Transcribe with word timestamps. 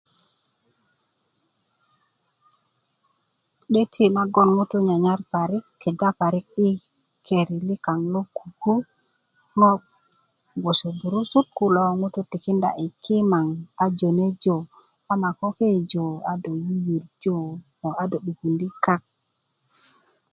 'döti 3.69 4.03
na 4.15 4.23
goŋ 4.33 4.49
ŋutuu 4.57 4.85
nyarnyar 4.87 5.19
parik 5.31 5.65
na 5.67 5.75
kega 5.81 6.09
pirik 6.19 6.47
i 6.67 6.69
keri 7.25 7.57
likaŋ 7.67 7.99
lo 8.13 8.21
kuku 8.37 8.73
ŋo 9.57 9.69
gboso 10.59 10.87
'burusut 10.93 11.47
kulo 11.57 11.83
ŋutu' 11.99 12.27
tikinda 12.31 12.69
i 12.85 12.87
kimaŋ 13.03 13.47
a 13.83 13.85
jonejo 13.97 14.57
ama 15.11 15.29
ko 15.39 15.47
ke' 15.57 15.83
jo 15.91 16.05
a 16.31 16.33
do 16.43 16.51
yurjiyurjö 16.65 17.35
a 18.01 18.03
do 18.11 18.17
dukundi' 18.25 18.75
kak 18.85 19.01